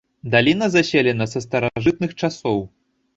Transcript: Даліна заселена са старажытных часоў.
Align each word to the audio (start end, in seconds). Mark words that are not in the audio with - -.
Даліна 0.35 0.69
заселена 0.75 1.27
са 1.33 1.41
старажытных 1.45 2.11
часоў. 2.21 2.59